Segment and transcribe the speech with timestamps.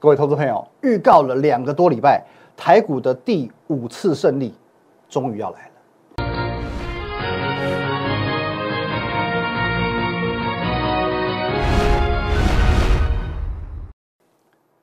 [0.00, 2.24] 各位投资朋友，预告了两个多礼拜，
[2.56, 4.54] 台股的第五次胜利
[5.10, 5.74] 终于要来了。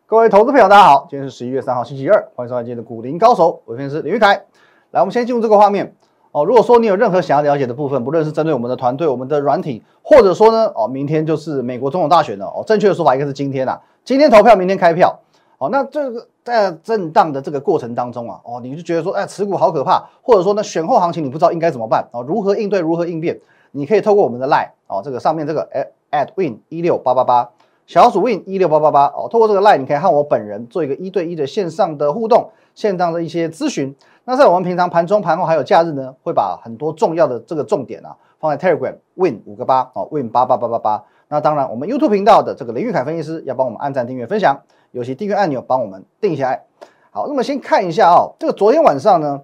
[0.06, 4.46] 各位投资朋友，大家好，今天是十一月三号，星期二，欢迎收看今天的股林高手，我是分析师林玉凯。
[4.92, 5.96] 来，我们先进入这个画面
[6.38, 6.46] 哦。
[6.46, 12.64] 如果说你有任何想要了解的部分，不论是针对我们的团队、我们的软体，或者说呢，哦，明天就是美国总统大选了哦。
[12.66, 15.20] 正确的说法应该是今天啊，今天投票，明天开票。
[15.60, 23.40] 哦，那这个在震荡的这个过程当中啊，哦，你就觉得说，哎，持股好可怕，或者说呢，选后行情你不知道应该怎么办哦，如何应对，如何应变？
[23.72, 25.68] 你可以透过我们的 line 哦，这个上面这个
[26.12, 27.50] at win 一六八八八
[27.88, 33.96] 小鼠 win 一六八八八哦，透过这个 line 你可以和我本人做一个一对一的线上的互动，线上的一些咨询。
[34.24, 41.04] 那在我们平常盘中、盘后还有假日呢，会把很多重要的这个重点啊放在 Telegram win 五个八哦，win 八八八八八。
[41.28, 44.62] 那当然，我们 YouTube 频道的这个林玉凯分析师要帮我们按赞、订阅、分享。
[44.92, 46.66] 有些订阅按钮帮我们定下来。
[47.10, 49.42] 好，那么先看一下哦，这个昨天晚上呢，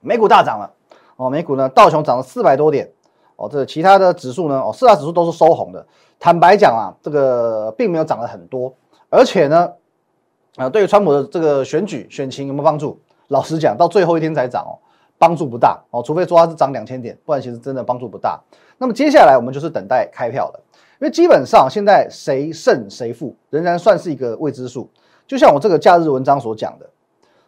[0.00, 0.72] 美股大涨了
[1.16, 2.90] 哦，美股呢道琼涨了四百多点
[3.36, 5.86] 哦，这其他的指数呢哦，四大指数都是收红的。
[6.18, 8.72] 坦白讲啊，这个并没有涨得很多，
[9.10, 9.72] 而且呢，
[10.56, 12.98] 啊，对于川普的这个选举选情有没有帮助？
[13.28, 14.74] 老实讲，到最后一天才涨哦，
[15.16, 18.40] 帮助不大哦，除非说它是涨两千点，不然其实真的帮助不大。
[18.78, 20.60] 那么接下来我们就是等待开票了。
[21.00, 24.90] 因为基本上现在谁胜谁负仍然算是一个未知数，
[25.26, 26.90] 就像我这个假日文章所讲的，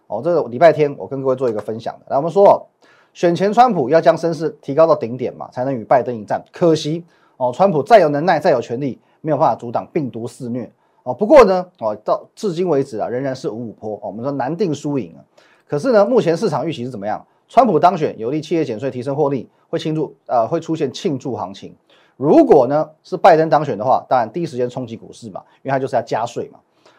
[0.07, 2.07] 哦，这个礼拜天我跟各位做一个分享的。
[2.09, 2.65] 来，我们说哦
[3.13, 6.43] 选前川普要将声势提高到顶点嘛，才能与拜登一战。
[6.51, 7.05] 可惜
[7.37, 10.71] 哦，川普再有能耐再有权力，没有办法阻挡病毒肆虐
[11.03, 11.15] 哦。
[11.15, 13.99] 不过呢，哦，到至今为止啊，仍然是五五坡。
[14.03, 15.21] 我们说难定输赢啊。
[15.67, 17.27] 可是呢，目前市场预期是怎么样？
[17.49, 21.75] 川普当选有利企业减税提升获利，会庆祝呃会出现庆祝行情。
[22.17, 26.59] 如果呢是拜登当选的话，当然第一时间冲击股市嘛，因为他就是要加税嘛。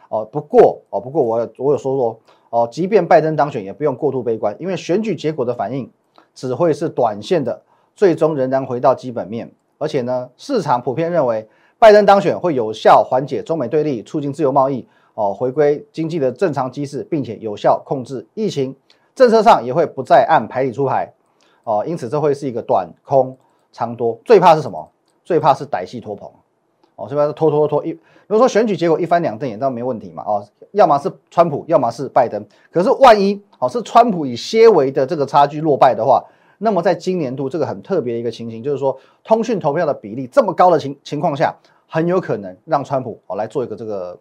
[0.09, 2.19] 哦，不过哦，不过我我有说过
[2.51, 5.89] 哦，即便拜登当选，也不用过度悲观，因为选举结果的反应
[6.35, 7.61] 只会是短线的，
[7.95, 9.51] 最终仍然回到基本面。
[9.79, 11.47] 而且呢，市场普遍认为
[11.83, 18.73] 拜登当选会有效缓解中美对立，促进自由贸易，哦，回归经济的正常机制，并且有效控制疫情，
[19.13, 21.11] 政策上也会不再按牌理出牌。
[21.65, 23.35] 哦，因此这会是一个短空
[23.73, 24.89] 长多，最怕是什么？
[25.25, 26.31] 最怕是歹戏拖棚，
[26.95, 27.89] 哦，是不是拖拖拖一？
[28.27, 30.23] 如果说选举结果一翻两瞪眼，那没问题嘛？
[30.25, 32.41] 哦，要么是川普，要么是拜登。
[32.71, 36.23] 可是万一哦是川普以些微的这个差距落败的话，
[36.59, 41.53] 那么在今年度这个很特别的一个情形，就是说通讯投票的比例这么高的情情况下，
[41.93, 44.19] 很有可能让川普哦来做一个这个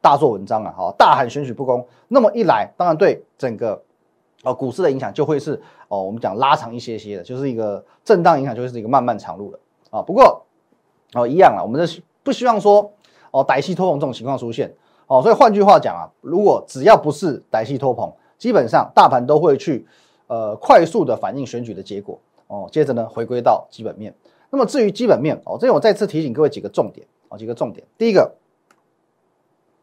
[0.00, 1.86] 大做文章啊，好大喊选举不公。
[2.08, 3.78] 那么一来，当然对整个
[4.42, 9.58] 哦股市的影响就会是哦我们讲拉长一些些的，就是一个震荡影响，就会是一个漫漫长路了。
[9.90, 10.46] 啊，不过
[11.12, 12.90] 哦，一样啊，我们的不希望说
[13.32, 14.74] 哦，歹戏拖棚这种情况出现
[15.06, 19.86] 哦，所以换句话讲啊，如果只要不是歹戏拖棚，基本上大盘都会去
[20.26, 24.14] 呃快速的反映选举的结果哦，接着呢回归到基本面。
[24.50, 27.86] 那么至于基本面哦，这里我再次提醒各位几个重点哦，几个重点。
[27.96, 28.34] 第一个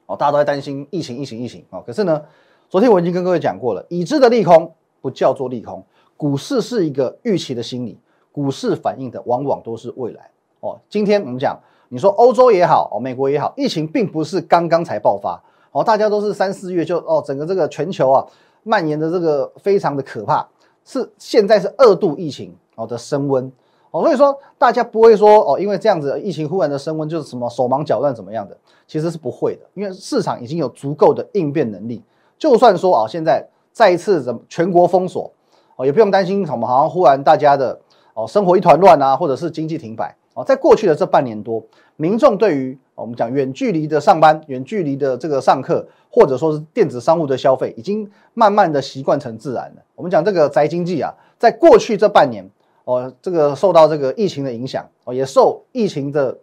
[0.05, 2.21] 哦，大家都在担心疫情，疫情，疫情哦，可是呢，
[2.69, 5.83] 昨天我已经跟各位讲过了，已知的利空不叫做利空，
[6.15, 7.97] 股市是一个预期的心理。
[8.31, 10.29] 股市反映的往往都是未来
[10.59, 10.79] 哦。
[10.89, 15.41] 今天我们讲，你说欧洲也好哦，美国也好，疫情并不是刚刚才爆发
[15.71, 18.23] 哦，大家都是三四月就哦，整个这个全球啊
[18.61, 20.47] 蔓延的这个非常的可怕，
[20.85, 23.51] 是现在是二度疫情哦的升温
[23.91, 32.03] 哦，所以说大家不会说哦，因为这样子疫情忽然的升温就是什么手忙脚乱怎么样的，其实是不会的，因为市场已经有足够的应变能力，
[32.37, 35.31] 就算说啊现在再一次怎么全国封锁
[35.75, 37.79] 哦，也不用担心什么好像忽然大家的。
[38.19, 41.63] 哦，生活一团乱啊，或者是经济停摆哦，在过去的这半年多，
[41.97, 49.83] 民众对于我们讲远距离的上班、远距离的这个上课，或者说是电子商务的消费，已经慢慢的习惯成自然了。
[49.93, 52.43] 我们讲这个宅经济啊，在过去这半年
[52.87, 56.37] 哦，这个受到这个疫情的影响哦，也受疫情的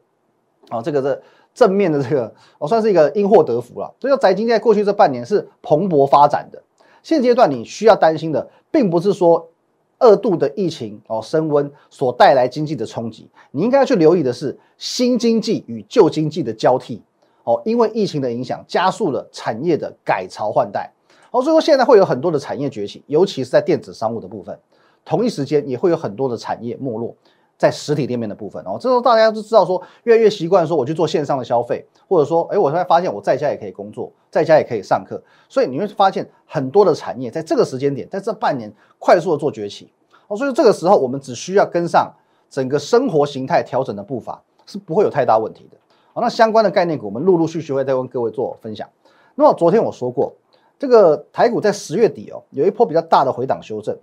[0.69, 1.23] 啊这个这
[1.55, 3.95] 正面的这个，我算是一个因祸得福了。
[3.99, 6.63] 所以说宅经济在过去这半年是蓬勃发展的。
[7.03, 9.49] 现阶段你需要担心的，并不是说。
[9.97, 17.01] 二度的疫情哦升温所带来经济的冲击，你应该要去留意的是新经济与旧经济的交替
[17.45, 20.93] 哦，因为疫情的影响加速了产业的改朝换代
[21.31, 24.59] 哦，所以说现在会有很多的产业崛起，尤其是在电子商务的部分，
[25.05, 27.15] 同一时间也会有很多的产业没落
[27.57, 39.93] 在实体店面的部分哦，这时候大家都知道说越来越习惯说我去做线上的消费，或者说哎，我突然发现我在家也可以工作，在家也可以上课，所以你会发现很多的产业在这个时间点，在这半年快速的做崛起。
[40.27, 42.13] 哦，所以这个时候我们只需要跟上
[42.51, 45.77] 整个生活形态调整的步伐，是不会有太大问题的。
[46.13, 48.89] 好，那相关的概念股，我们陆陆续续会再跟各位做分享。
[49.37, 50.33] 那么昨天我说过，
[50.79, 53.97] 这个台股在十月底哦，有一波比较大的回档修正。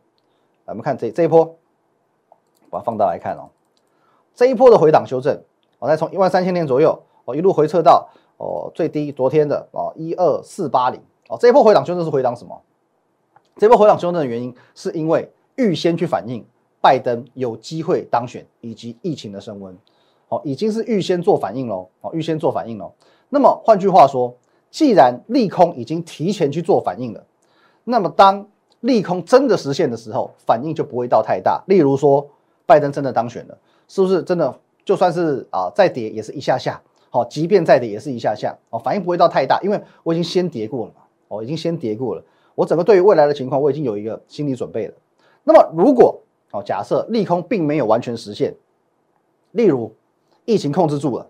[0.72, 1.58] 我们看这这一波，
[2.70, 3.50] 把它放大来看哦，
[4.34, 5.42] 这一波的回档修正，
[5.80, 12.62] 我再从一万三千点左右哦一路回撤到哦最低昨天的哦一二四八零哦，这一波回档修正是回档什么？
[13.58, 16.44] 这波回档修正的原因是因为预先去反映
[16.80, 19.78] 拜登有机会当选以及疫情的升温，
[20.30, 22.94] 哦已经是预先做反应喽，哦预先做反应喽。
[23.28, 24.34] 那么换句话说，
[24.70, 27.26] 既然利空已经提前去做反应了，
[27.84, 28.48] 那么当
[28.82, 31.64] 利空真的实现的时候，反应就不会到太大。
[31.68, 32.28] 例如说，
[32.66, 33.58] 拜登真的当选了，
[33.88, 42.24] 是不是真的就算是啊再跌也是一下下，好，即便再跌也是一下下，哦，反应不会到太大，因为我已经先跌过了嘛，哦，已经先跌过了，
[42.56, 44.94] 我整个对于未来的情况我已经有一个心理准备了。
[45.44, 46.20] 那么如果
[46.52, 48.56] 哦假设利空并没有完全实现，
[49.52, 49.94] 例如
[50.46, 51.28] 疫情控制住了，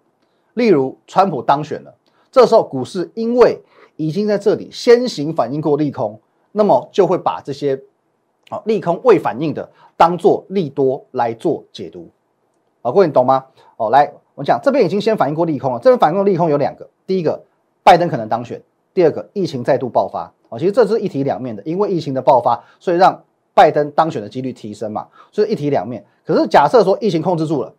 [0.54, 1.94] 例如川普当选了，
[2.32, 3.62] 这时候股市因为
[3.98, 6.18] 已经在这里先行反应过利空。
[6.52, 7.82] 那么就会把这些
[8.50, 12.10] 啊利空未反应的当做利多来做解读，
[12.82, 13.46] 啊，各位你懂吗？
[13.78, 17.44] 哦，来，我讲这边已经先反应过利空了，这边反应过利空有两个，第一个
[17.84, 18.62] 拜登可能当选，
[18.94, 23.24] 第二个疫情再度爆发，哦，其实这是一体两面的，因为疫情的爆发，所以让
[23.54, 26.04] 拜登当选的几率提升嘛，所以一体两面。
[26.26, 27.74] 可是假设说疫情控制住了，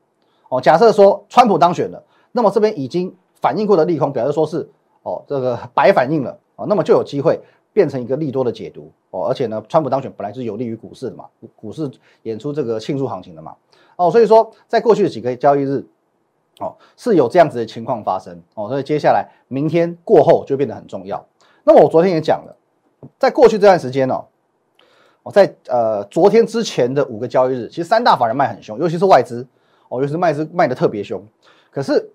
[0.48, 2.02] 哦，假设说川普当选了，
[2.32, 4.68] 那么这边已经反应过的利空，表示说是
[5.02, 7.40] 哦这个白反应了，哦，那么就有机会。
[7.72, 11.24] 变成一个利多的解读哦，而且呢，川普当选本来是有利于股市的嘛，
[11.56, 11.90] 股市
[12.22, 13.54] 演出这个庆祝行情的嘛，
[13.96, 15.84] 哦，所以说在过去的几个交易日，
[16.58, 21.24] 哦是有这样子的情况发生哦，所以接下来明天过后就变得很重要。
[21.64, 22.56] 那么我昨天也讲了，
[23.18, 24.24] 在过去这段时间哦，
[25.22, 29.46] 我在呃昨天之前的五个交易日，其实三大法人卖很凶，尤其是外资
[29.88, 31.22] 哦，尤其是外资卖的特别凶。
[31.70, 32.10] 可是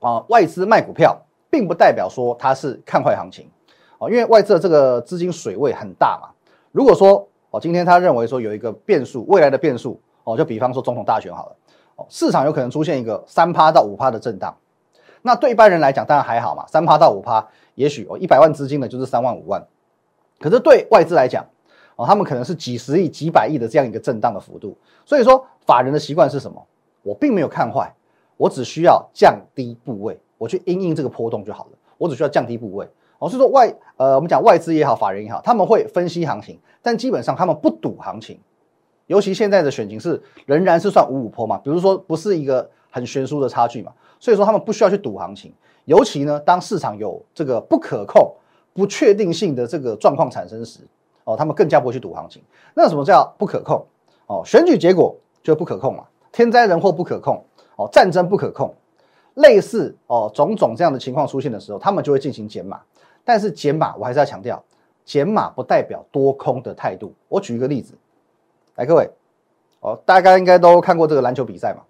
[0.00, 1.18] 啊，外资卖股票，
[1.48, 3.48] 并不代表说它是看坏行情。
[4.02, 6.30] 哦，因为外资的这个资金水位很大嘛。
[6.72, 11.56] 如果说哦，今天他认为说有一个变数，未来的变数哦，就比方说总统大选好了，
[11.94, 14.52] 哦，市场有可能出现一个三趴到五趴的震荡。
[15.22, 17.46] 那对一般人来讲，当然还好嘛，三趴到五趴，
[17.76, 19.64] 也许哦一百万资金的就是三万五万。
[20.40, 21.46] 可是对外资来讲，
[21.94, 24.76] 哦，他们可能是几十亿、几百亿的这样一个震荡的幅度。
[25.06, 26.60] 所以说，法人的习惯是什么？
[27.04, 27.94] 我并没有看坏，
[28.36, 31.70] 我只需要降低部位，我去因应这个波动就好了。
[31.98, 32.88] 我只需要降低部位。
[33.22, 38.36] 我是说外，呃，我们讲外资也好，法人也好，他们会分析行情，但基本上他们不赌行情。
[39.06, 45.54] 尤其现在的选情是仍然是算五五坡嘛，比如说不是一个很悬殊的差距嘛，所以说他们不需要去赌行情。
[45.84, 48.28] 尤其呢，当市场有这个不可控、
[48.72, 50.80] 不确定性的这个状况产生时，
[51.22, 52.42] 哦，他们更加不会去赌行情。
[52.74, 53.86] 那什么叫不可控？
[54.26, 55.14] 哦，选举结果
[55.44, 56.02] 就不可控嘛，
[56.32, 57.40] 天灾人祸不可控，
[57.76, 58.74] 哦，战争不可控，
[59.34, 62.80] 类似哦种种这样的情况出现的时候，他们就会进行减码。
[63.24, 64.62] 但是减码，我还是要强调，
[65.04, 67.14] 减码不代表多空的态度。
[67.28, 67.94] 我举一个例子，
[68.74, 69.08] 来各位，
[69.80, 71.82] 哦，大家应该都看过这个篮球比赛嘛。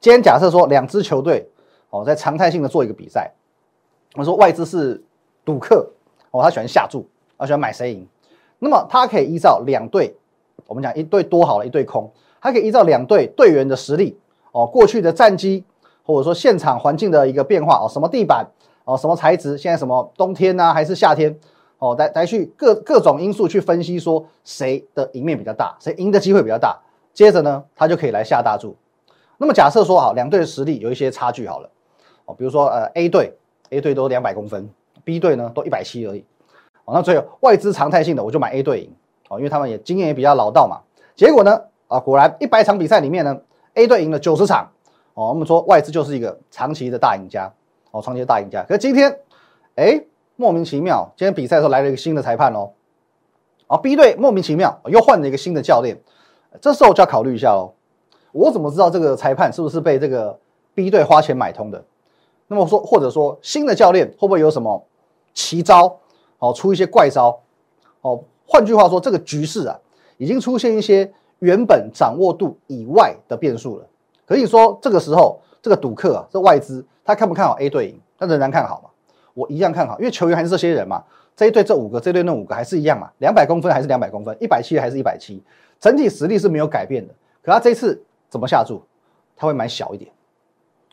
[0.00, 1.46] 今天假设说两支球队，
[1.90, 3.30] 哦，在常态性的做一个比赛，
[4.14, 5.02] 我们说外资是
[5.44, 5.88] 赌客，
[6.30, 7.06] 哦，他喜欢下注，
[7.38, 8.06] 他喜欢买谁赢。
[8.58, 10.16] 那么他可以依照两队，
[10.66, 12.10] 我们讲一队多好了，一队空，
[12.40, 14.18] 他可以依照两队队员的实力，
[14.52, 15.64] 哦，过去的战绩，
[16.02, 18.46] 或者说现场环境的一个变化，哦，什么地板。
[18.84, 19.56] 哦，什么材质？
[19.56, 21.38] 现在什么冬天呢，还是夏天？
[21.78, 26.78] 哦，来来去各各种因素去分析，说谁的赢面比较大，谁赢的机会比较大。
[27.12, 28.76] 接着呢，他就可以来下大注。
[29.38, 31.68] 那么假设说，好，两队的实力有一些差距，好了，
[32.24, 33.36] 哦，比如说呃，A 队
[33.70, 34.70] A 队都两百公分
[35.02, 36.24] ，B 队呢都一百七而已。
[36.84, 38.90] 哦，那最后外资常态性的，我就买 A 队赢。
[39.28, 40.80] 哦，因为他们也经验也比较老道嘛。
[41.16, 43.36] 结果呢，啊，果然一百场比赛里面呢
[43.74, 44.70] ，A 队赢了九十场。
[45.14, 47.52] 哦，我们说外资就是一个长期的大赢家。
[47.92, 48.64] 哦，创建大赢家。
[48.64, 49.20] 可是今天，
[49.76, 50.02] 哎，
[50.34, 52.70] 莫名其妙，今天比赛的时候来了一个新的裁判哦。
[53.68, 55.96] 哦，B 队莫名其妙又换了一个新的教练，
[56.60, 57.72] 这时候就要考虑一下哦。
[58.32, 60.38] 我怎么知道这个裁判是不是被这个
[60.74, 61.84] B 队花钱买通的？
[62.48, 64.84] 那么说，或者说新的教练会不会有什么
[65.32, 65.98] 奇招？
[66.38, 67.40] 哦，出一些怪招？
[68.00, 69.78] 哦，换句话说，这个局势啊，
[70.16, 73.86] 已经出现一些原本掌握度以外的变数了。
[74.26, 76.84] 可以说，这个时候这个赌客啊，这外资。
[77.04, 78.00] 他看不看好 A 队赢？
[78.18, 78.90] 他仍然看好嘛？
[79.34, 81.02] 我一样看好，因为球员还是这些人嘛。
[81.34, 83.10] 这一队这五个，这一队那五个还是一样嘛？
[83.18, 85.42] 两百公分还是两百公分，一百七还是一百七，
[85.80, 87.14] 整体实力是没有改变的。
[87.42, 88.82] 可他这次怎么下注？
[89.34, 90.10] 他会买小一点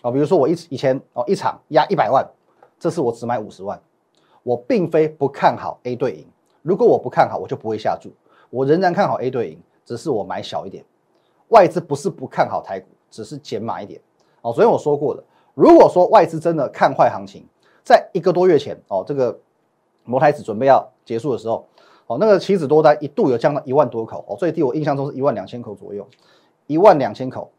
[0.01, 2.25] 哦，比如说我一以前哦一场压一百万，
[2.79, 3.79] 这次我只买五十万。
[4.41, 6.25] 我并非不看好 A 队赢，
[6.61, 8.09] 如果我不看好，我就不会下注。
[8.49, 10.83] 我仍然看好 A 队赢，只是我买小一点。
[11.49, 13.99] 外资不是不看好台股，只是减码一点
[14.41, 14.53] 哦。
[14.53, 15.23] 昨天我说过了。
[15.59, 17.45] 如果说外资真的看坏行情，
[17.83, 19.37] 在一个多月前哦，这个
[20.05, 21.67] 摩台子准备要结束的时候，
[22.07, 26.07] 哦，那个期指多单一度有降到一万多口，哦，最低我印象中是一万两千口左右，
[26.67, 27.51] 一万两千口。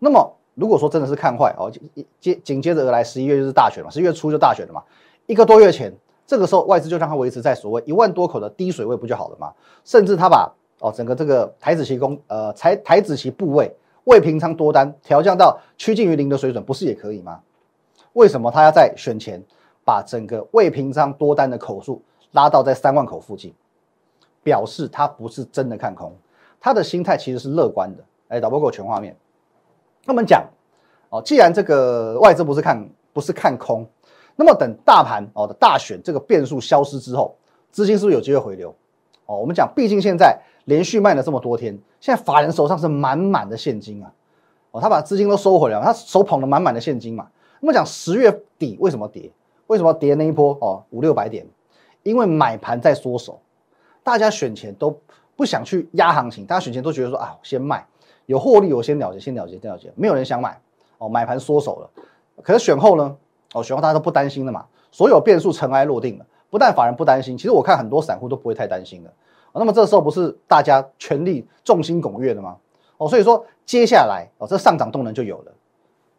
[0.00, 1.70] 那么如果说真的是看坏，哦，
[2.18, 4.82] 接紧接着而来十一月就是大选嘛，十一月初就大选了嘛，
[5.26, 5.94] 一个多月前，
[6.26, 9.52] 这个时候外资就让它维持在所谓一万多口的低水位不就好了吗？
[9.84, 13.72] 甚至他把哦整个这个台子期公呃台台子期部位
[14.04, 17.40] 未平仓多单调降到趋近于零的水准，不是也可以吗？
[18.12, 19.42] 为什么他要在选前？
[19.86, 22.00] 把整个未平仓多单的口数
[22.32, 23.52] 拉到在三万口附近，
[24.42, 26.10] 表示他不是真的看空，
[26.58, 28.02] 他的心态其实是乐观的。
[28.28, 29.14] 哎，导播给我全画面。
[30.06, 30.42] 那我们讲
[31.10, 33.86] 哦，既然这个外资不是看不是看空，
[34.36, 37.36] 那么等大盘哦的大选这个变数消失之后，
[37.70, 38.74] 资金是不是有机会回流？
[39.26, 44.12] 哦，我们讲，毕竟现在连续卖了这么多天，现在法人手上是满满的现金啊。
[44.70, 47.28] 哦，他把资金都收回来了，他手捧了满满的现金嘛。
[47.60, 49.30] 那么讲十月底为什么跌？
[49.68, 51.46] 为什么跌那一波哦五六百点？
[52.02, 53.40] 因为买盘在缩手，
[54.02, 54.98] 大家选钱都
[55.36, 57.86] 不想去压行情，大家选钱都觉得说啊先卖，
[58.26, 60.60] 有获利我先了结，先了结，先了结，没有人想买
[60.98, 61.90] 哦，买盘缩手了。
[62.42, 63.16] 可是选后呢？
[63.54, 69.12] 哦，选后大家都不担心了嘛，所有变数尘埃落定了，不但法人不担心，其实我看很多散户都不会太担心的。
[69.54, 72.56] 那么这时候不是大家全力众星拱月的吗？
[72.96, 75.52] 哦，所以说接下来哦这上涨动能就有了，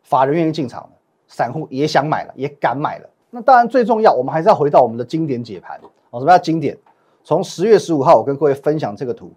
[0.04, 0.89] 法人愿意进场了，
[1.27, 3.10] 散户也想买了，也敢买了。
[3.30, 5.80] 那当然最重要，我们还是要回到我们的经典解盘
[6.12, 6.20] 哦。
[6.20, 6.77] 什么叫经典？
[7.24, 9.34] 从十月十五号，我跟各位分享这个图，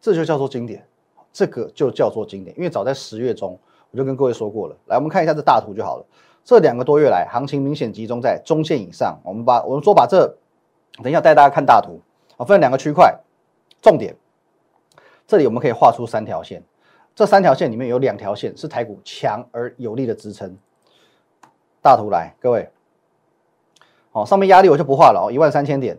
[0.00, 0.84] 这就叫做经典，
[1.32, 2.56] 这个就叫做经典。
[2.56, 3.58] 因为早在十月中，
[3.90, 4.74] 我就跟各位说过了。
[4.86, 6.04] 来，我们看一下这大图就好了。
[6.42, 9.20] 这两个多月来，行情明显集中在中线以上。
[9.24, 10.26] 我们把我们说把这，
[11.02, 12.00] 等一下带大家看大图
[12.36, 13.18] 啊，分两个区块，
[13.80, 14.16] 重点。
[15.26, 16.62] 这里我们可以画出三条线，
[17.14, 20.56] 这三条线里面有两条线是台股强而有力的支撑。
[21.80, 22.68] 大图来，各位。
[24.10, 25.98] 好，上面压力我就不画了哦，一万三千点，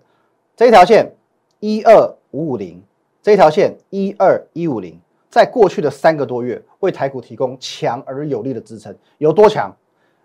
[0.56, 1.16] 这一条线
[1.60, 2.84] 一二五五零，
[3.22, 5.00] 这一条线一二一五零，
[5.30, 9.76] 在过去的三个多月为台股提供强而有力的支撑，有多强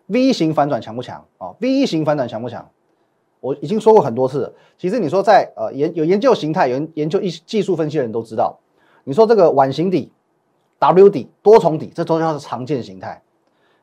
[0.08, 2.68] ？V 型反转强不强啊？V 型反转强不强？
[3.40, 4.52] 我已经说过很多次了。
[4.76, 8.58] 其实你说在呃研有研究形态、有研究一技术分析的人都知道，
[9.04, 10.12] 你说这个碗形底、
[10.78, 13.22] W 底、多重底，这都叫是常见形态。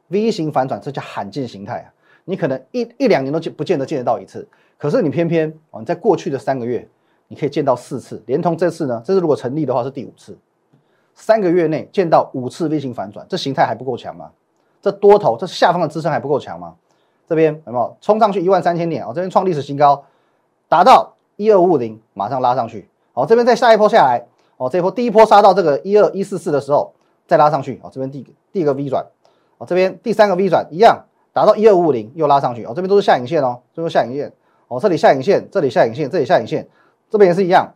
[0.10, 1.94] V 型反转，这叫罕见形态啊。
[2.26, 4.48] 你可能一一两年都见不见得见得到一次，
[4.78, 6.88] 可是你偏偏哦，你在过去的三个月，
[7.28, 10.38] 你可以见到四次，连同这次呢，这次如果成立的话是第五次，
[11.14, 14.32] 三个月内见到五次 V 型反转，这形态还不够强吗？
[14.82, 16.76] 这多头这下方的支撑还不够强吗？
[17.28, 19.08] 这边有没有冲上去一万三千点哦？
[19.10, 20.06] 这边创历史新高，
[20.70, 24.28] 达到一二五五零，马上拉上去，好，这边再下一波下来，
[24.58, 26.94] 哦，这一波第一波杀到这个一二一四四的时候
[27.28, 29.06] 再拉上去，哦，这边第第一个 V 转，
[29.58, 31.06] 哦，这边第三个 V 转一样。
[31.34, 34.32] 达到一二五五零又拉上去哦，这边都是下影线哦，这边下影线
[34.70, 36.66] 哦，这里下影线，这里下影线，这里下影线，
[37.10, 37.74] 这边也是一样，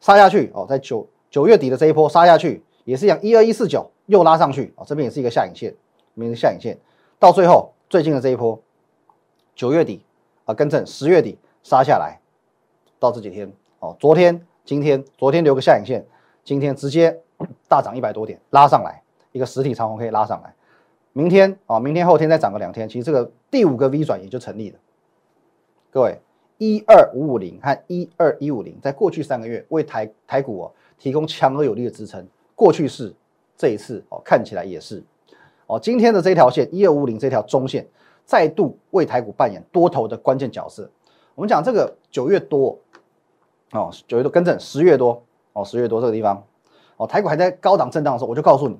[0.00, 5.74] 杀下去哦，在九九月底的这一波杀下去也是一样，一二一四九又拉上去哦，这边也是一个下影线，
[6.14, 6.76] 这边是下影线，
[7.18, 8.60] 到最后最近的这一波
[9.54, 10.04] 九月底
[10.44, 12.20] 啊，更正十月底杀下来，
[12.98, 16.04] 到这几天哦，昨天今天昨天留个下影线，
[16.44, 17.18] 今天直接
[17.66, 19.02] 大涨一百多点拉上来，
[19.32, 20.54] 一个实体长虹可以拉上来。
[21.14, 24.78] 明天啊，明天后天再涨个两天，其实这个第五个 V 转也就成立了。
[25.90, 26.20] 各位，
[26.58, 32.28] 一二五五零和一二一五零，在过去三个月为台台股哦提供强而有力的支撑。
[32.54, 33.14] 过去是，
[33.56, 35.02] 这一次哦看起来也是
[35.68, 35.78] 哦。
[35.78, 37.86] 今天的这条线一二五零这条中线，
[38.24, 40.90] 再度为台股扮演多头的关键角色。
[41.36, 42.76] 我们讲这个九月多
[43.70, 45.22] 哦，九月多更正十月多
[45.52, 46.42] 哦，十月多这个地方
[46.96, 48.76] 哦，台股还在高档震荡的时候，我就告诉你。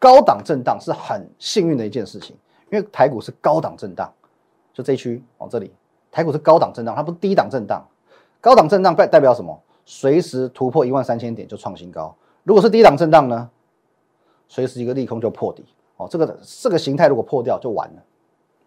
[0.00, 2.34] 高档震荡是很幸运的一件事情，
[2.72, 4.10] 因为台股是高档震荡，
[4.72, 5.70] 就这一区哦这里，
[6.10, 7.86] 台股是高档震荡，它不是低档震荡。
[8.40, 9.60] 高档震荡代代表什么？
[9.84, 12.16] 随时突破一万三千点就创新高。
[12.44, 13.50] 如果是低档震荡呢？
[14.48, 15.64] 随时一个利空就破底。
[16.00, 18.02] 哦，这个这个形态如果破掉就完了，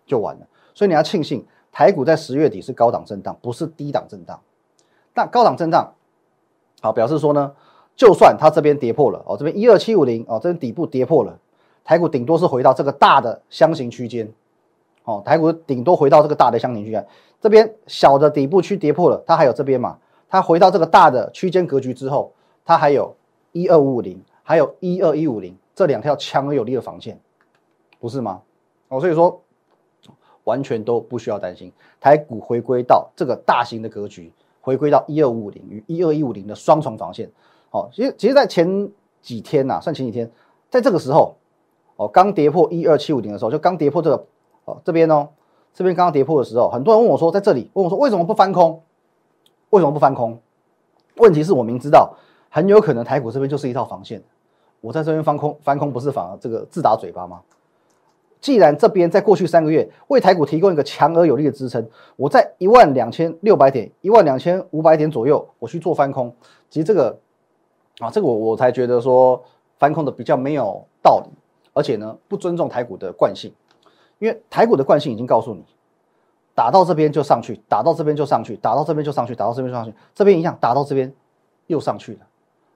[0.06, 0.48] 就完了。
[0.76, 4.40] 所以你要庆幸台股在十月底是高档震荡，不是低档震荡。
[5.14, 5.94] 但高档震荡，
[6.82, 7.54] 好表示说呢？
[7.96, 11.38] 就算它这边跌破了哦，这边一二七五零哦，这边底部跌破了，
[11.84, 14.28] 台股顶多是回到这个大的箱型区间，
[15.04, 17.06] 哦，台股顶多回到这个大的箱型区间，
[17.40, 22.34] 这边小的底部区跌破了，它还有这边嘛，它回到这个大的区间格局之后，
[22.66, 23.16] 它还有
[23.52, 27.20] 一二五五零，还有一二一五零这两条强而有力的防线，
[28.00, 28.42] 不是吗？
[28.90, 29.42] 哦，所以说
[30.44, 37.32] 完全都不需要担心，台股回归到这个大型的格局，回归到一二五五零与一二一五零的双重防线。
[37.72, 40.30] 哦，其实其实，在前几天呐，算前几天，
[40.70, 41.38] 在这个时候，
[41.96, 44.26] 哦，刚跌破一二七五零的时候，就刚跌破这个，
[44.66, 45.30] 哦，这边哦，
[45.74, 48.84] 这边刚刚跌破的时候，很多人问我说，在这里问我说，为什么不翻空？
[49.72, 50.40] 为什么不翻空？
[51.16, 52.16] 问题是我明知道
[52.50, 54.22] 很有可能台股这边就是一套防线，
[54.84, 57.42] 我在这边翻空翻空不是反而这个自打嘴巴吗？
[58.42, 61.88] 既然这边在过去三个月为台股提供一个强而有力的支撑，
[62.18, 66.36] 我在一万两千六百点、一万两千五百点左右，我去做翻空，
[66.70, 67.18] 其实这个
[68.00, 69.42] 啊，这个我我才觉得说
[69.80, 71.32] 翻空的比较没有道理，
[71.72, 73.54] 而且呢不尊重台股的惯性，
[74.20, 75.64] 因为台股的惯性已经告诉你，
[76.54, 81.14] 打到这边就上去，打到这边就上去，打到这边就上去，打到这边就上去，这边一样，打到这边
[81.68, 82.20] 又上去了，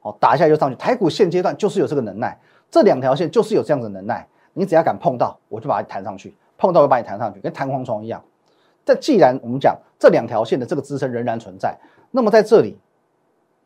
[0.02, 2.38] 哦，打一下又上去，台股现阶段就是有这个能耐，
[2.70, 4.28] 这两条线就是有这样的能耐。
[4.54, 8.24] 你只要敢碰到，我就把它弹上去；碰到，我把你弹上去，跟弹簧床一样。
[8.84, 11.78] 但既然我们讲这两条线的这个支撑仍然存在，
[12.10, 12.78] 那么在这里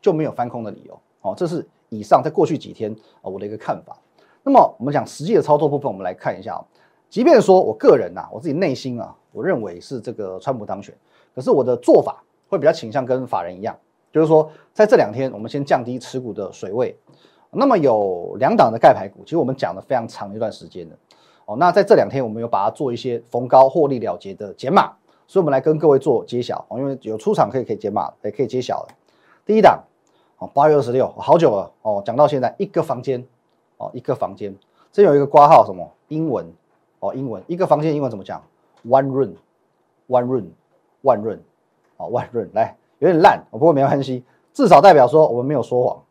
[0.00, 1.32] 就没有翻空的理由哦。
[1.36, 3.96] 这是以上在过去几天啊我的一个看法。
[4.42, 6.64] 那么我们讲实际的操作部分，我们来看一下啊。
[7.08, 10.94] 即便说我个人呐，我自己内心啊，我认为是这个川普当选，
[11.34, 13.78] 可是我的做法会比较倾向跟法人一样，
[14.12, 16.96] 就是说在这两天我们先降低持股的水位。
[17.54, 20.96] 那么有两档的盖牌股，其实我们讲了非常长一段时间的
[21.44, 21.54] 哦。
[21.58, 24.90] 那在这两天，我们有把它做一些逢高获利了结的减码，
[25.26, 26.78] 所以我们来跟各位做揭晓哦。
[26.78, 28.88] 因为有出场可以可以减码，也可以揭晓了。
[29.44, 29.84] 第一档
[30.38, 33.22] 哦，八月二十六，好久了哦，讲到现在一个房间
[33.76, 34.56] 哦，一个房间，
[34.90, 36.50] 这有一个挂号什么英文
[37.00, 38.42] 哦，英文一个房间英文怎么讲
[38.86, 41.38] ？One room，one room，one room，
[41.98, 46.02] 哦，one room，来有点烂，不过没有关系，至少代表说我们没有说谎。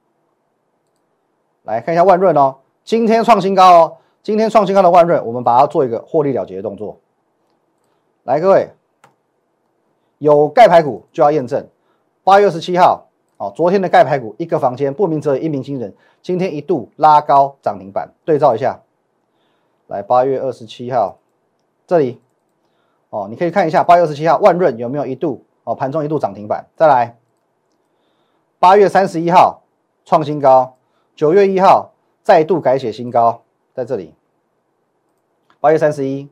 [1.63, 6.97] 来看一下万润哦，今天创新高哦，今天创新高的万润，我们把它做一个获利了结的动作。
[8.23, 8.71] 来，各位
[10.17, 11.65] 有盖牌股就要验证。
[12.25, 13.07] 八月二十七号，
[13.37, 15.93] 哦，昨天的盖牌股一个房间，不鸣则已，一鸣惊人。
[16.21, 18.81] 今天一度拉高涨停板，对照一下。
[19.87, 21.19] 来，八月二十七号
[21.87, 22.19] 这里，
[23.11, 25.45] 哦，你可以看一下八月二十七号万润有没有一度
[25.75, 26.67] 盘中一度涨停板。
[26.75, 27.17] 再来，
[28.59, 29.61] 八月三十一号
[30.05, 30.75] 创新高。
[31.15, 31.91] 九月一号
[32.23, 33.41] 再度改写新高，
[33.73, 34.15] 在这里。
[35.59, 36.27] 八月三十一，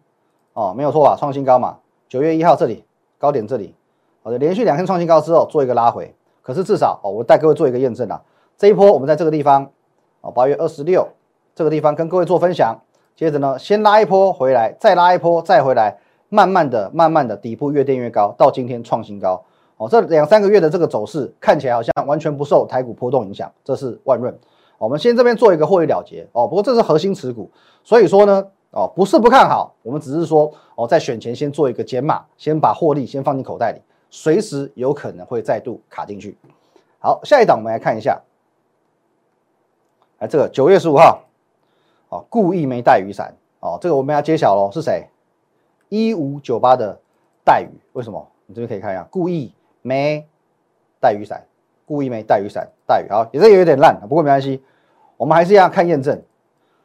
[0.54, 1.16] 哦，没有错吧？
[1.20, 1.78] 创新高嘛。
[2.08, 2.84] 九月一号这里
[3.20, 3.76] 高点这里，
[4.24, 8.20] 好的，连续两天创新高之后做一个拉回，可是至少哦，我带各位做一个验证啊。
[8.58, 9.70] 这一波我们在这个地方，
[10.22, 11.08] 哦，八月二十六
[11.54, 12.80] 这个地方跟各位做分享，
[13.16, 19.44] 接着呢，先拉一波回来，再拉一波再回来，慢慢的、慢慢的底部越垫越高，到今天创新高。
[19.78, 24.38] 哦，这两三个月的这个走势看起来好像完全不受台股波动影响，这是万润。
[24.78, 27.50] 我们先这边做一个获利了结哦，不过这是核心持股，
[27.84, 36.38] 所以说呢，哦不是不看好，我们只是说哦在选前先做一个减码，先把获利先放进口袋里，随时有可能会再度卡进去。
[37.00, 38.22] 好，下一档我们来看一下，
[40.20, 41.22] 来这个九月十五号，
[42.10, 45.08] 哦故意没带雨伞哦，这个我们要揭晓喽，是谁？
[45.90, 46.98] 一五九八的
[47.44, 48.26] 带雨，为什么？
[48.46, 50.26] 你这边可以看一下，故意没
[51.00, 51.44] 带雨伞。
[51.86, 54.64] 故意没带雨伞，带雨好，也是有点烂，不过没关系，
[55.18, 56.22] 我们还是要看验证。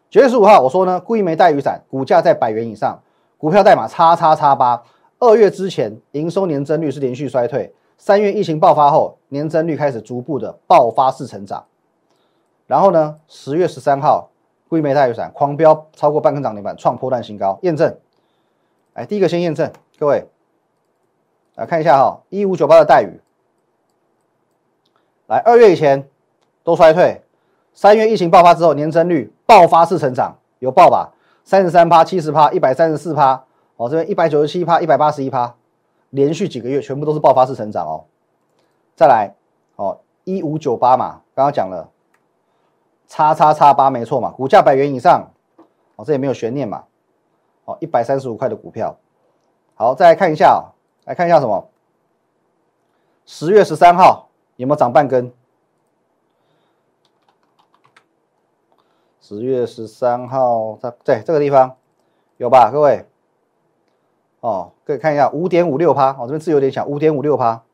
[0.09, 2.99] 九月十五号我说呢，故意没带雨伞，股价在百元以上，
[3.37, 4.83] 股票代码叉叉叉八。
[5.19, 11.63] 二月之前营收年增率是连续衰退，三月疫情爆发后，年增率开始逐步的爆发式成长。
[12.67, 14.31] 然后呢，十月十三号
[14.71, 17.95] 故意没带雨伞，狂飙超过半根涨停板，创破断新高，验证。
[18.95, 20.29] 来，第一个先验证，各位。
[21.57, 23.21] 来看一下哈，一五九八的待遇。
[25.27, 26.09] 来，二月以前
[26.63, 27.23] 都衰退，
[27.73, 31.13] 三月疫情爆发之后，年增率爆发式成长，有爆吧？
[31.45, 33.45] 三十三趴、七十趴、一百三十四趴，
[33.77, 35.55] 哦，这边一百九十七趴、一百八十一趴，
[36.11, 38.05] 连续几个月全部都是爆发式成长哦。
[38.97, 39.35] 再来，
[39.77, 41.91] 哦，一五九八嘛，刚刚讲了，
[43.07, 45.31] 叉叉叉八没错嘛，股价百元以上，
[45.97, 46.85] 哦，这也没有悬念嘛，
[47.65, 48.97] 哦，一百三十五块的股票，
[49.75, 50.73] 好，再来看一下，
[51.05, 51.69] 来看一下什么？
[53.25, 54.29] 十月十三号。
[54.57, 55.33] 有没有涨半根？
[59.21, 61.75] 十月十三号在在这个地方
[62.37, 62.71] 有吧？
[62.71, 63.05] 各位，
[64.39, 67.65] 哦，可以看一下五点五六趴，哦，这边字有点小，五点五六趴。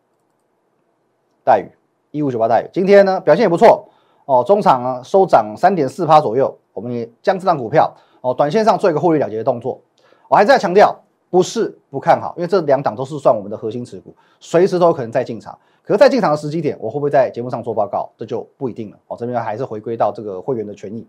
[1.44, 1.70] 待遇
[2.12, 3.90] 一五九八待遇，今天呢表现也不错
[4.24, 6.56] 哦，中场呢收涨三点四趴左右。
[6.72, 9.80] 我们也将这张股票哦，短线上做一个获利了结的动作。
[10.28, 10.94] 我还在强调，
[11.30, 15.58] 不是不看好，因为这两档都是算我们的核心持股，随时都有可能再进场。
[15.82, 18.98] 可是在进场的时机点，我会不会在节目上做报告，这就不一定了。
[19.08, 21.06] 哦，这边还是回归到这个会员的权益。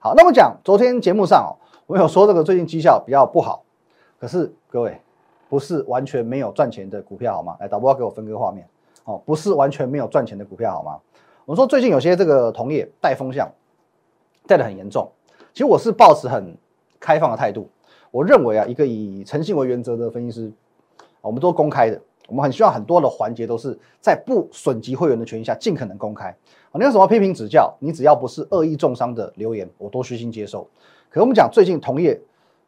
[0.00, 1.52] 好，那么讲昨天节目上哦，
[1.86, 3.62] 我有说这个最近绩效比较不好，
[4.20, 5.00] 可是各位
[5.48, 7.56] 不是完全没有赚钱的股票好吗？
[7.60, 8.68] 来，导播给我分割画面
[9.04, 10.98] 哦，不是完全没有赚钱的股票好吗？
[11.46, 13.50] 我说最近有些这个同业带风向，
[14.46, 15.10] 带的很严重。
[15.58, 16.56] 其实我是保持很
[17.00, 17.68] 开放的态度，
[18.12, 20.52] 我认为啊，一个以诚信为原则的分析师，
[21.20, 22.00] 我们都公开的。
[22.28, 26.32] 我们很希望很多的环节都是在不损及会员的权益下尽可能公开。
[26.74, 30.64] 你有什么批评指教，你只要不是恶意重伤的留言，我都虚心接受。
[31.10, 32.16] 可我们讲最近同业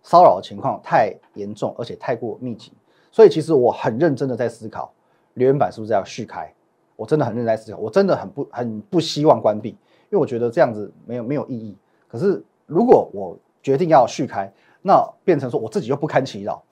[0.03, 2.73] 骚扰的情况太严重，而且太过密集，
[3.13, 4.93] 所以其实我很认真的在思考
[5.35, 6.53] 留言板是不是要续开。
[6.97, 9.79] 我真的很认真在思考，我真的很不很不希望关闭，因
[10.11, 11.77] 为我觉得这样子没有没有意义。
[12.09, 16.63] 可是如果我决定要续开，那变成说我自己又不堪其扰，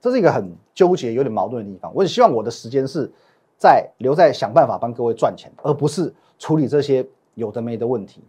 [0.00, 1.92] 这是一个很纠结、有点矛盾的地方。
[1.94, 3.10] 我也希望我的时间是
[3.58, 8.24] 在留在想办法帮各位赚钱，而不是处理这些有的没的问题。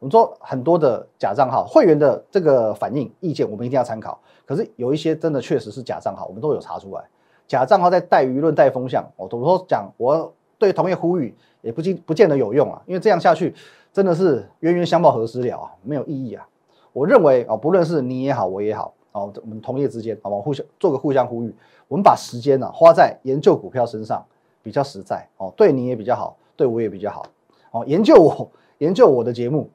[0.00, 4.20] 我们说很多的假账号会员的这个反应意见，我们一定要参考。
[4.44, 7.02] 可是有一些真的确实是假账号，我们都有查出来。
[7.46, 13.54] 假账号在带舆论、带风向，我都说讲，我对同业呼吁也不见不见得有用啊，因为这样下去
[13.92, 16.46] 真的是冤冤相报何时了啊，没有意义啊。
[16.94, 21.52] 我认为啊，不论是你也好，我也好，哦，我们同业之间，好吧，互相做个互相呼吁，
[21.88, 24.24] 我们把时间呢花在研究股票身上
[24.62, 27.26] 比较实在哦，对你也比较好，对我也比较好
[27.72, 27.84] 哦。
[27.86, 29.68] 研究我 研究我的节目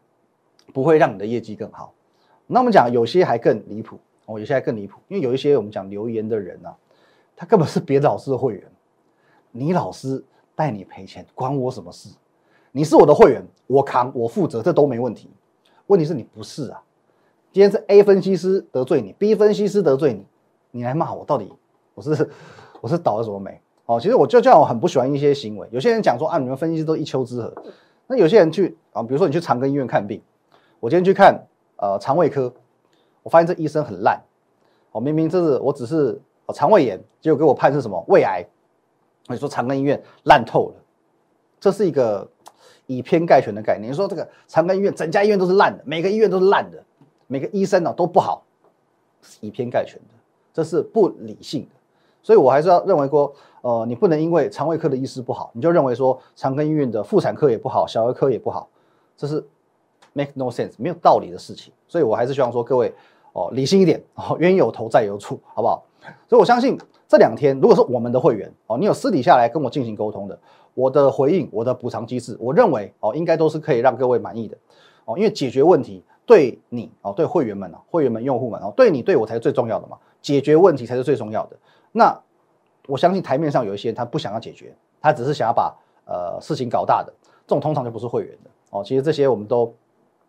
[0.73, 1.93] 不会让你的业绩更好。
[2.47, 6.73] 那我们讲有些还更离谱哦，有些还更离谱，因为有一些我们讲留言的人呢，
[7.35, 8.63] 他根本是别的老师的会员，
[9.51, 10.23] 你老师
[10.55, 12.09] 带你赔钱关我什么事？
[12.71, 15.29] 你是我的会员，我扛我负责，这都没问题。
[15.87, 16.81] 问题是你不是啊。
[17.51, 20.23] 今天是 A 分析师得罪你，B 分析师得罪你，
[20.69, 21.51] 你来骂我，到底
[21.95, 22.29] 我是
[22.79, 23.59] 我是倒了什么霉？
[23.87, 25.67] 哦，其实我就这样，我很不喜欢一些行为。
[25.71, 27.51] 有些人讲说啊，你们分析师都一丘之貉。
[28.05, 30.21] 那有些人去啊，比如说你去长庚医院看病，
[30.79, 31.43] 我今天去看
[31.77, 32.53] 呃肠胃科，
[33.23, 34.21] 我发现这医生很烂。
[34.91, 36.21] 哦，明明这是我只是
[36.53, 38.45] 肠胃炎，结果给我判是什么胃癌。
[39.27, 40.75] 你说长庚医院烂透了，
[41.59, 42.29] 这是一个
[42.85, 43.91] 以偏概全的概念。
[43.91, 46.83] 你说这个长庚医院整家医院都是烂的，每个医院都是烂的。
[47.31, 48.41] 每个医生呢都不好，
[49.39, 50.15] 以偏概全的，
[50.51, 51.69] 这是不理性的。
[52.23, 58.67] 所以我还是要认为说，呃，你不能因为肠胃科的医师不好，你就认为说长庚医院的妇产科也不好，小儿科也不好，
[59.15, 59.45] 这是
[60.13, 61.71] make no sense，没有道理的事情。
[61.87, 62.91] 所以我还是希望说各位
[63.33, 65.85] 哦，理性一点哦，冤有头债有主，好不好？
[66.27, 66.75] 所以我相信
[67.07, 70.37] 这两天，如果是我们的会员哦，你有私底下来跟我进行沟通的，
[70.73, 74.57] 我的回应，我的补偿机制，我认为哦，应该都是可以让各位满意的
[75.05, 76.03] 哦，因为解决问题。
[76.29, 81.57] 对你哦，对会员们哦，会员们、用户们哦，对你对我才是最重要的嘛，解决问题才是最重要的。
[81.91, 82.15] 那
[82.85, 87.11] 我相信台面上有一些人他不想要解决，他只是想要把呃事情搞大的，
[87.47, 88.83] 这种通常就不是会员的哦。
[88.83, 89.73] 其实这些我们都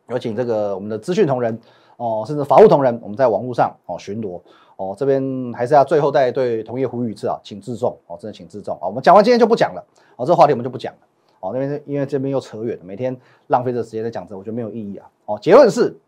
[0.08, 1.60] 有请这个我们的资讯同仁
[1.98, 4.40] 哦，甚至法务同仁，我们在网络上哦巡逻
[4.76, 8.88] 哦，这边还是要最后再对同业呼吁一次啊，请自重哦，真的请自重啊。
[8.88, 9.84] 我们讲完今天就不讲了
[10.16, 10.98] 哦，这个话题我们就不讲了。
[11.40, 15.09] 哦，那边因为这边又扯远了，每天浪费这时间在讲这，我觉得没有意义啊。
[15.24, 15.98] 哦，结论是，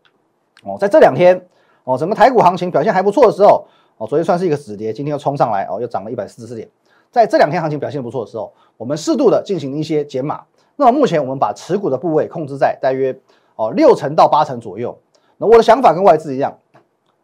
[0.63, 1.43] 哦，在这两天，
[1.83, 3.65] 哦，整个台股行情表现还不错的时候，
[3.97, 6.69] 哦，昨天算是一个止跌，今天又冲上来，哦，又涨了一百四十四点。
[7.09, 10.43] 在这两天行情表现不错的时候，我们适度的进行一些减码。
[10.75, 13.15] 那么目前我们把持股的部位控制在大约
[13.55, 14.97] 哦六成到八成左右。
[15.37, 16.59] 那我的想法跟外资一样，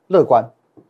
[0.08, 0.44] 乐观，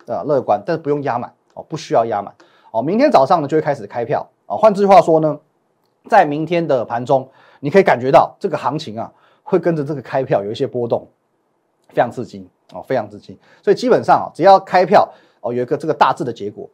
[0.07, 2.33] 啊，乐观，但是不用压满，哦，不需要压满。
[2.71, 4.29] 哦，明天早上呢就会开始开票。
[4.45, 5.37] 啊，换句话说呢。
[6.09, 11.07] 在明天的盘中，你可以感觉到这个行情啊，会跟着这个开票有一些波动，
[11.89, 13.37] 非常刺激哦，非常刺激。
[13.61, 15.07] 所以基本上啊，只要开票
[15.41, 16.67] 哦，有一个这个大致的结果，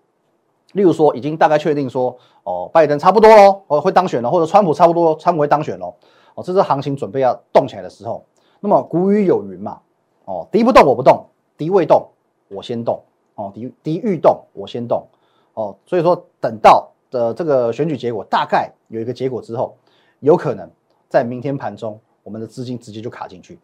[0.71, 5.93] 例如说已经大概确定说哦，拜登差不多喽，哦会当选了，或者川普差不多，川普会当选喽，
[6.33, 8.25] 哦，这是行情准备要动起来的时候。
[8.61, 9.79] 那么古语有云嘛，
[10.23, 11.25] 哦，敌不动我不动，
[11.57, 12.07] 敌未动
[12.47, 13.03] 我先动，
[13.35, 15.05] 哦，敌敌欲动我先动，
[15.53, 16.89] 哦，所以说等到。
[17.15, 19.75] 的这个选举结果大概有一个结果之后，
[20.19, 20.69] 有可能
[21.07, 23.57] 在明天盘中，我们的资金直接就卡进去。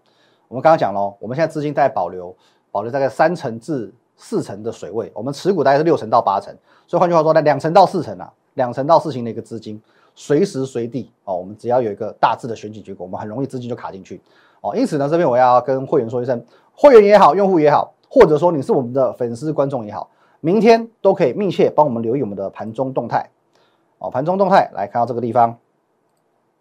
[0.48, 2.34] 我们刚刚讲了，我们现在资金在保留，
[2.72, 6.56] 保留大概三成至四成的水位，我们持股大概是六成到八成，
[6.88, 9.82] 所以换句话说，那两成到四成啊，两成到四成的一个资金，
[10.16, 14.22] 随时随地哦，我们只要有一个大致的选举结果，我们很容易资金就卡进去
[14.62, 14.76] 哦。
[14.76, 20.10] 因此呢，这边我要跟会员说一声，会员也好，用户也好，或者说你是我们的粉丝观众也好，
[20.42, 23.30] 明天都可以密切帮我们留意我们的盘中动态。
[24.02, 25.60] 哦，盘中动态来看到这个地方，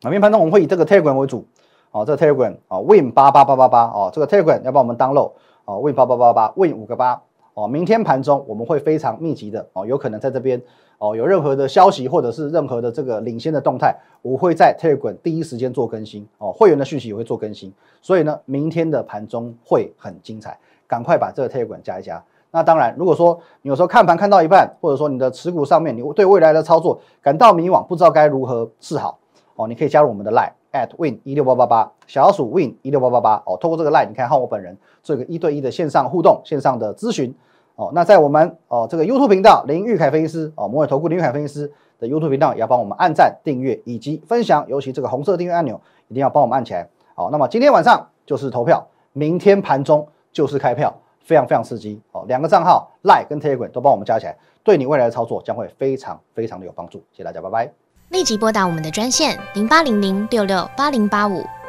[0.03, 1.47] 啊，明盘中我们会以这个 Telegram 为主，
[1.91, 5.33] 哦，这个 Telegram 啊，Win 八八八八八，哦，这个 Telegram 要帮我们 download，
[5.65, 7.23] 哦，Win 八八八八，Win 五个八，
[7.55, 10.61] 哦，明天盘中我们会非常密集的，哦，有可能在这边，
[10.99, 17.73] 哦，有任何的消息或者是任何的这个领先的动态，我会在 Telegram 第一时间做更新，哦，会员的讯息也会做更新，
[18.03, 22.23] 所以呢，明天的盘中会很精彩，赶快把这个 Telegram 加一加。
[22.51, 29.19] 那当然，如果说你有时候看盘看到一半，或者说你的持股上面你对未来的操作感到迷惘，不知道该如何是好。
[29.57, 33.43] 哦，你可以加入我们的 Line at win 一六八八八，小老鼠 win 一六八八八。
[33.47, 37.35] 哦，透过这个 Line，你可以和我本人做一个一对一的线上互动、线上的咨询。
[37.77, 46.89] 哦，那在我们哦这个 YouTube 频道林玉凯分析师哦摩尔投顾林玉凯分析师的 YouTube 频道也要帮我们按赞、订阅以及分享，尤其这个红色订阅按钮一定要帮我们按起来。
[47.15, 50.95] 好，那么今天晚上就是投票，明天盘中就是开票，
[51.31, 52.25] 非常非常刺激哦。
[52.27, 56.99] 两个账号 Lie 跟 Telegram 都帮我们加起来，对你未来的操作将会非常非常的有帮助。
[57.13, 57.73] 谢谢大家，拜拜。
[58.09, 61.45] 立即拨打我们的专线零八零零六六八零八五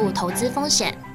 [0.00, 1.09] 不投资风险。